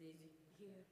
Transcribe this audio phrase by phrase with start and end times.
[0.00, 0.14] leave.
[0.20, 0.66] Did you?
[0.68, 0.84] Yeah.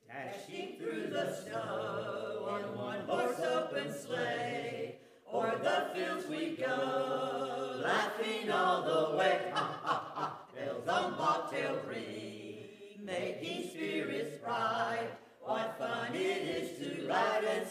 [0.00, 1.91] The Dashing through the snow.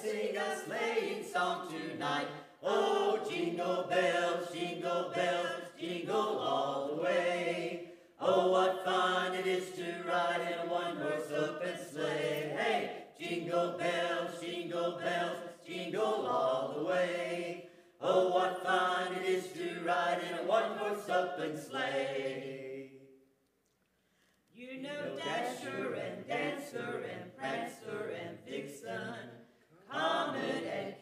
[0.02, 2.28] sing a sleighing song tonight.
[2.64, 7.92] Oh, jingle bells, jingle bells, jingle all the way.
[8.20, 12.56] Oh, what fun it is to ride in a one-horse open sleigh.
[12.58, 17.68] Hey, jingle bells, jingle bells, jingle all the way.
[18.00, 22.92] Oh, what fun it is to ride in a one-horse open sleigh.
[24.52, 29.41] You know Dasher and Dancer and Prancer and Vixen.
[29.92, 31.01] Hamid El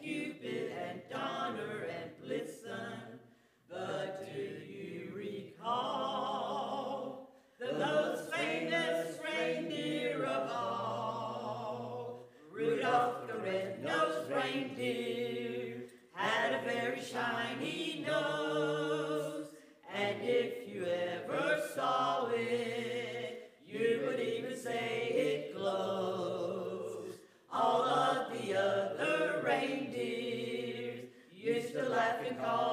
[32.34, 32.69] call.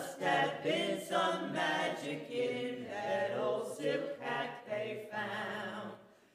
[0.00, 5.92] must have been some magic in that old silk hat they found.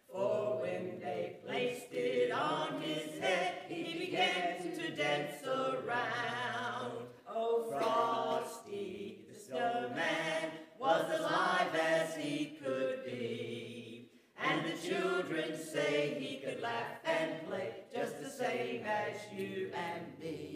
[0.08, 7.08] For when they placed it on his head, he began to dance around.
[7.28, 14.10] Oh, Frosty, the snowman, was alive as he could be.
[14.44, 20.06] And the children say he could laugh and play just the same as you and
[20.20, 20.55] me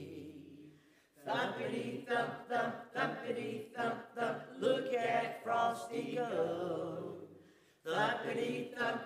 [1.29, 7.13] thumpity thump thump, thumpity thump thump, look at Frosty go.
[7.88, 9.01] Thumpity thump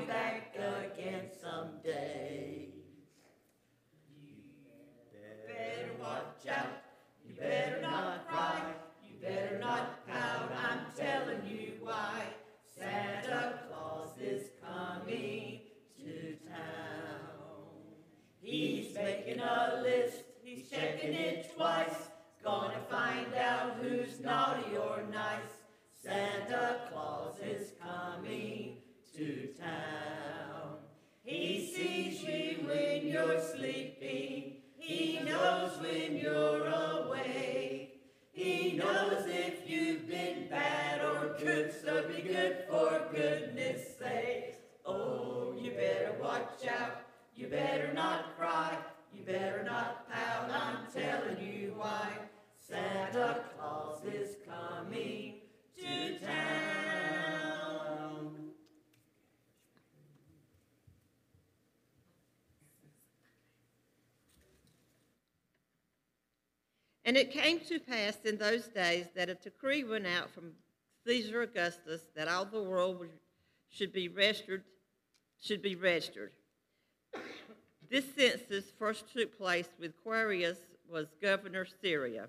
[0.00, 0.29] with them.
[51.80, 52.10] Why.
[52.68, 55.36] Santa Claus is coming
[55.78, 56.36] to town.
[67.06, 70.52] And it came to pass in those days that a decree went out from
[71.06, 73.06] Caesar Augustus that all the world
[73.70, 74.64] should be registered,
[75.40, 76.32] should be registered.
[77.90, 80.58] This census first took place with Quirinius
[80.90, 82.26] was governor Syria.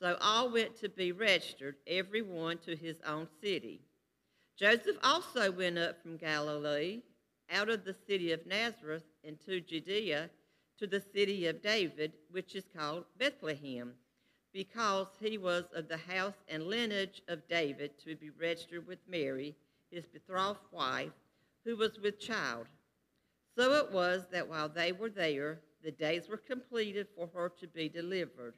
[0.00, 3.80] So all went to be registered, every one to his own city.
[4.56, 7.00] Joseph also went up from Galilee,
[7.50, 10.30] out of the city of Nazareth, into Judea,
[10.78, 13.92] to the city of David, which is called Bethlehem,
[14.52, 19.56] because he was of the house and lineage of David, to be registered with Mary,
[19.90, 21.12] his betrothed wife,
[21.64, 22.66] who was with child.
[23.56, 27.66] So it was that while they were there, the days were completed for her to
[27.66, 28.54] be delivered.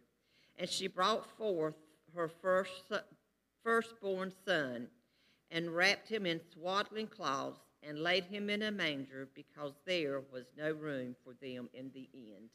[0.58, 1.76] And she brought forth
[2.14, 2.92] her first,
[3.62, 4.88] firstborn son,
[5.50, 10.44] and wrapped him in swaddling cloths, and laid him in a manger, because there was
[10.56, 12.50] no room for them in the inn.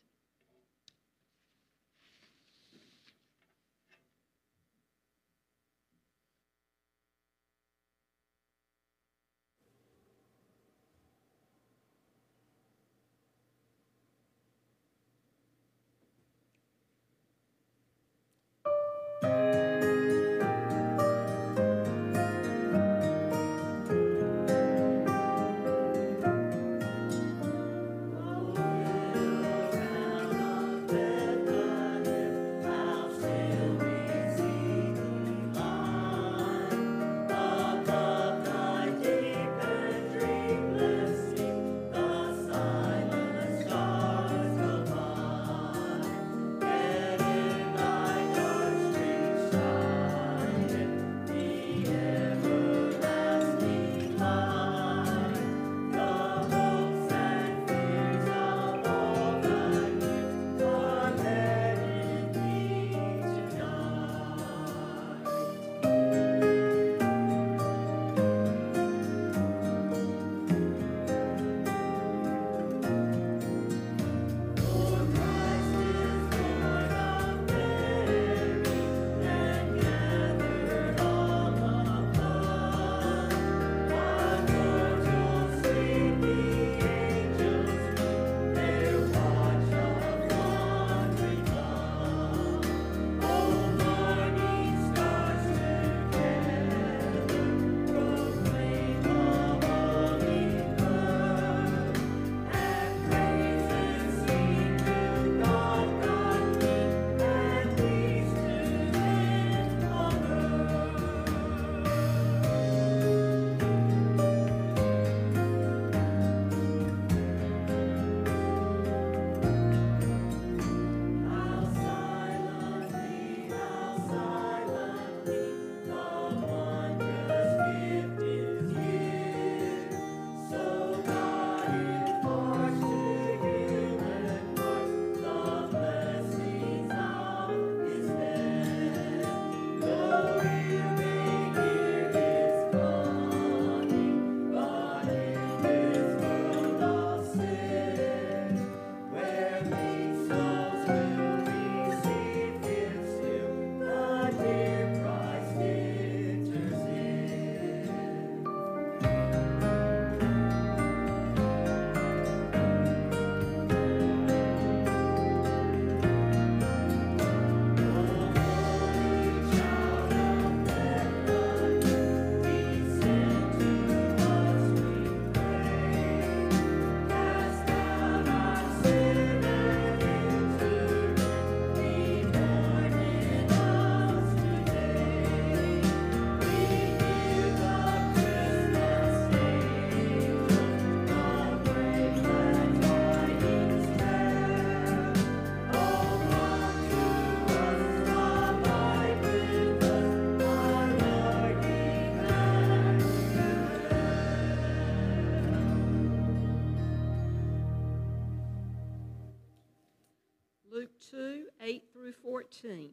[212.62, 212.92] 14.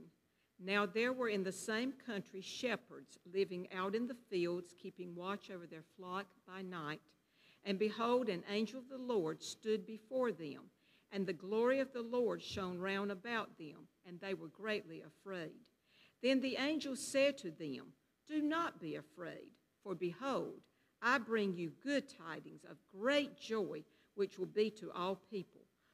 [0.64, 5.50] Now there were in the same country shepherds living out in the fields, keeping watch
[5.50, 7.00] over their flock by night.
[7.64, 10.62] And behold, an angel of the Lord stood before them,
[11.11, 15.52] and the glory of the Lord shone round about them, and they were greatly afraid.
[16.23, 17.92] Then the angel said to them,
[18.28, 19.50] Do not be afraid,
[19.83, 20.61] for behold,
[21.00, 23.83] I bring you good tidings of great joy,
[24.14, 25.62] which will be to all people.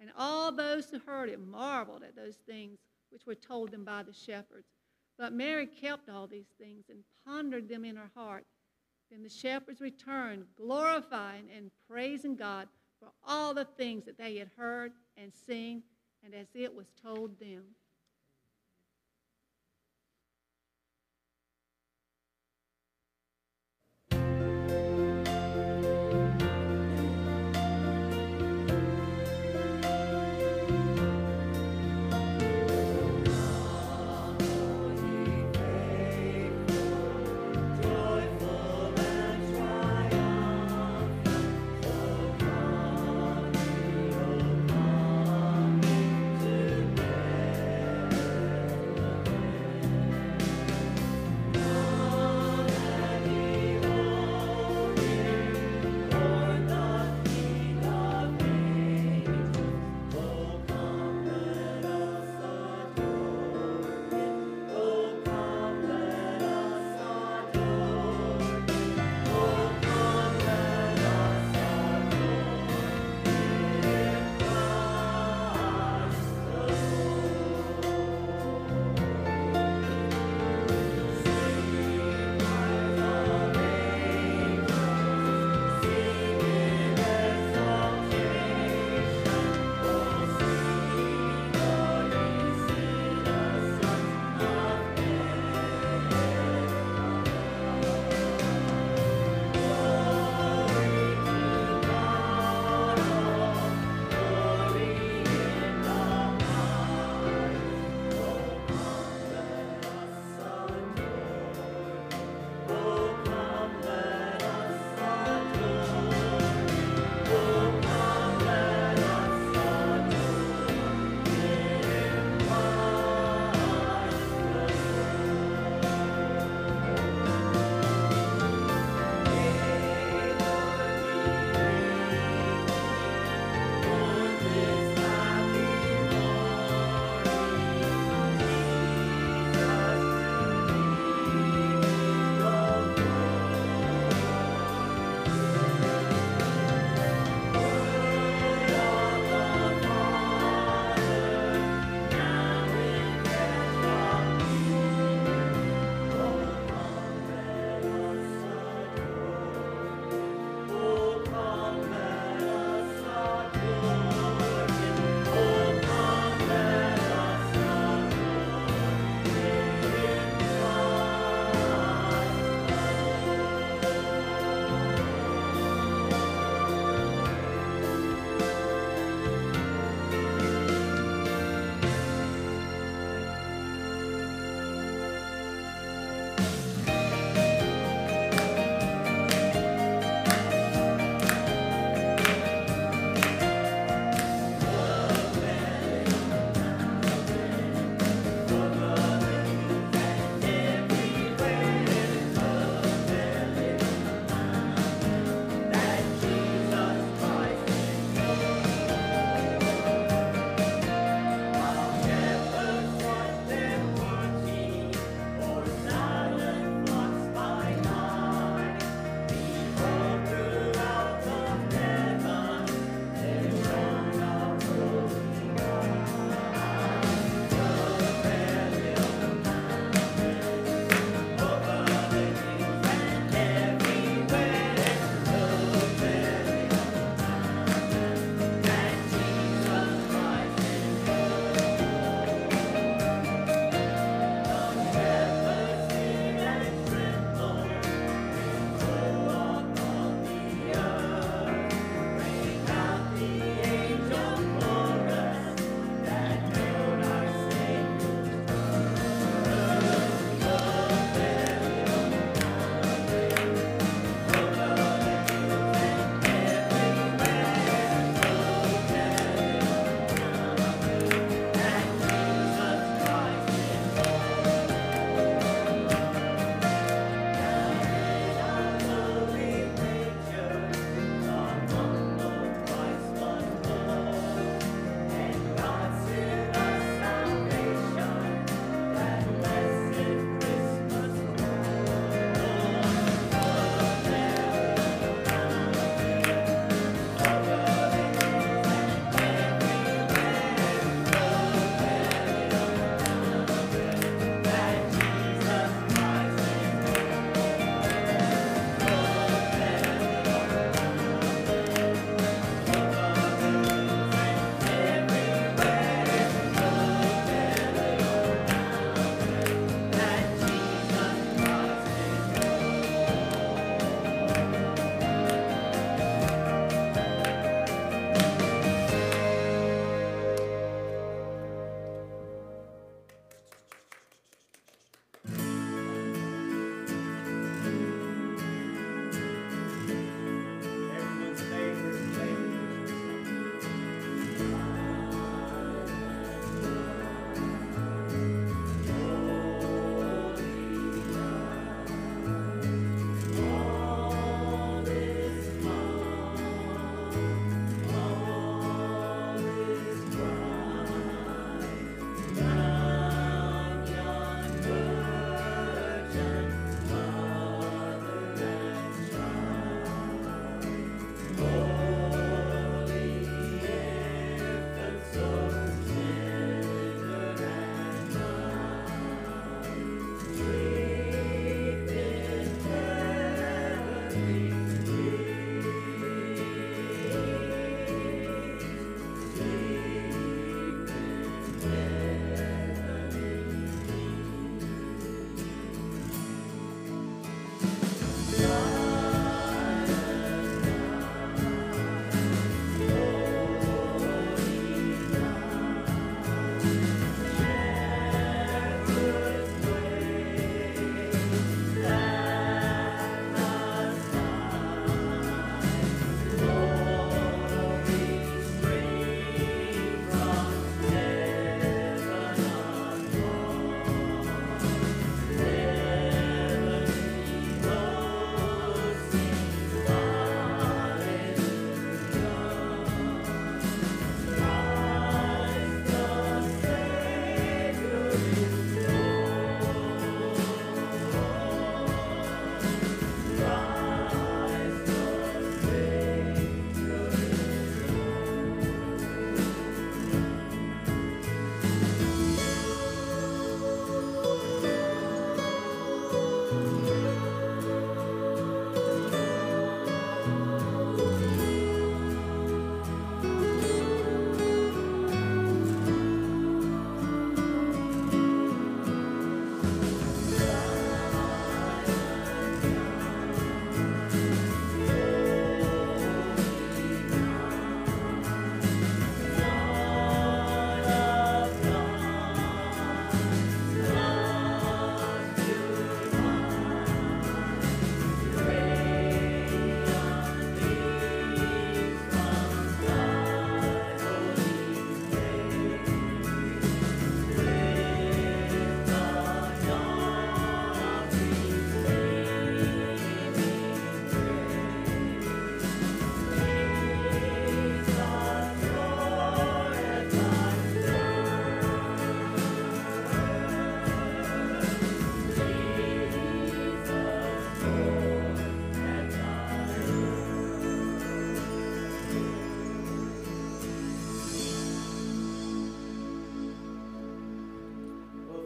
[0.00, 2.78] And all those who heard it marveled at those things
[3.10, 4.68] which were told them by the shepherds.
[5.18, 8.44] But Mary kept all these things and pondered them in her heart.
[9.10, 14.50] Then the shepherds returned, glorifying and praising God for all the things that they had
[14.56, 15.82] heard and seen,
[16.24, 17.62] and as it was told them.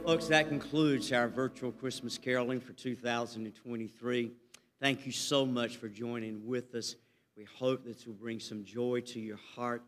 [0.09, 4.31] Folks, that concludes our virtual Christmas caroling for 2023.
[4.81, 6.97] Thank you so much for joining with us.
[7.37, 9.83] We hope this will bring some joy to your heart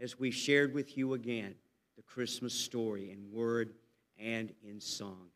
[0.00, 1.54] as we shared with you again
[1.98, 3.74] the Christmas story in word
[4.18, 5.26] and in song.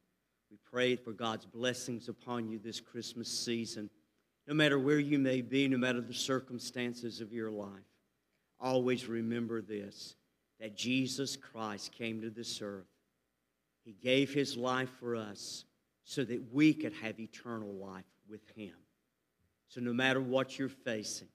[0.50, 3.90] We pray for God's blessings upon you this Christmas season,
[4.48, 7.68] no matter where you may be, no matter the circumstances of your life.
[8.58, 10.16] Always remember this
[10.58, 12.91] that Jesus Christ came to this earth.
[13.84, 15.64] He gave his life for us
[16.04, 18.74] so that we could have eternal life with him.
[19.68, 21.28] So, no matter what you're facing,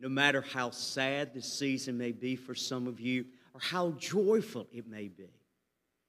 [0.00, 4.66] no matter how sad this season may be for some of you, or how joyful
[4.72, 5.30] it may be,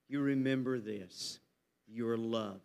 [0.08, 1.40] you remember this
[1.88, 2.62] you're loved.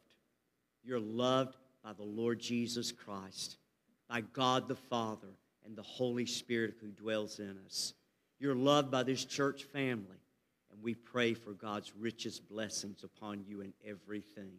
[0.82, 3.58] You're loved by the Lord Jesus Christ,
[4.08, 5.28] by God the Father,
[5.64, 7.94] and the Holy Spirit who dwells in us.
[8.38, 10.19] You're loved by this church family,
[10.80, 14.52] and we pray for God's richest blessings upon you in everything.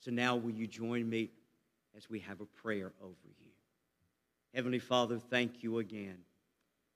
[0.00, 1.30] So now, will you join me
[1.96, 3.52] as we have a prayer over you?
[4.54, 6.18] Heavenly Father, thank you again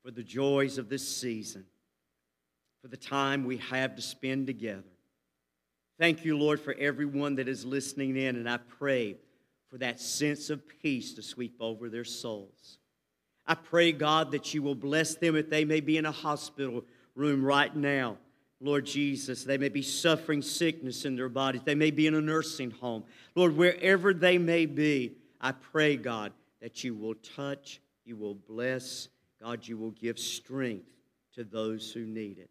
[0.04, 1.64] for the joys of this season,
[2.82, 4.82] for the time we have to spend together.
[5.98, 9.16] Thank you, Lord, for everyone that is listening in, and I pray
[9.70, 12.76] for that sense of peace to sweep over their souls.
[13.46, 16.84] I pray, God, that you will bless them if they may be in a hospital
[17.14, 18.18] room right now.
[18.64, 21.62] Lord Jesus, they may be suffering sickness in their bodies.
[21.64, 23.04] They may be in a nursing home.
[23.34, 29.08] Lord, wherever they may be, I pray, God, that you will touch, you will bless,
[29.42, 30.88] God, you will give strength
[31.34, 32.50] to those who need it.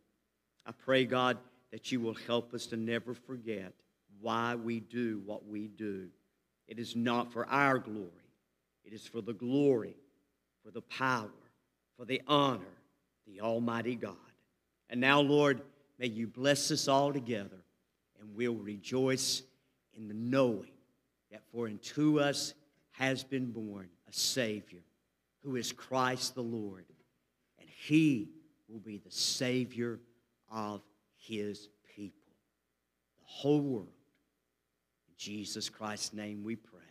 [0.65, 1.37] I pray, God,
[1.71, 3.73] that you will help us to never forget
[4.21, 6.09] why we do what we do.
[6.67, 8.09] It is not for our glory,
[8.85, 9.95] it is for the glory
[10.63, 11.29] for the power,
[11.97, 12.61] for the honor,
[13.27, 14.15] the Almighty God.
[14.89, 15.61] And now, Lord,
[16.03, 17.63] may you bless us all together,
[18.19, 19.41] and we'll rejoice
[19.93, 20.73] in the knowing
[21.31, 22.53] that for unto us
[22.91, 24.81] has been born a Savior
[25.45, 26.83] who is Christ the Lord,
[27.57, 28.27] and he
[28.67, 30.01] will be the Savior
[30.51, 30.81] of
[31.15, 32.33] his people,
[33.19, 33.87] the whole world.
[35.07, 36.81] In Jesus Christ's name we pray.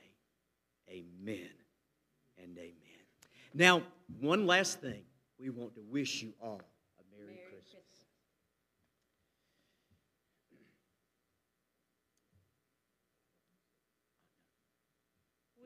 [0.89, 1.51] Amen
[2.43, 3.03] and amen.
[3.53, 3.83] Now,
[4.21, 5.03] one last thing.
[5.39, 6.63] We want to wish you all
[6.99, 7.73] a Merry, Merry Christmas.
[7.73, 7.93] Christmas.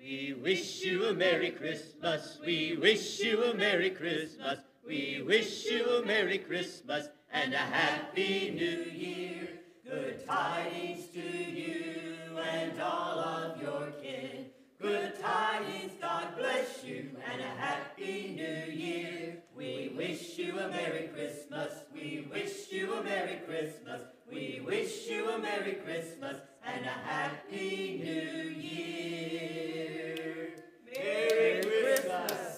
[0.09, 2.38] We wish you a Merry Christmas.
[2.47, 4.61] We wish you a Merry Christmas.
[4.87, 9.49] We wish you a Merry Christmas and a Happy New Year.
[9.85, 14.47] Good tidings to you and all of your kin.
[14.81, 19.38] Good tidings, God bless you and a Happy New Year.
[19.57, 21.73] We wish you a Merry Christmas.
[21.92, 24.03] We wish you a Merry Christmas.
[24.31, 30.48] We wish you a Merry Christmas and a happy new year.
[30.85, 32.31] Merry, Merry Christmas.
[32.33, 32.56] Christmas.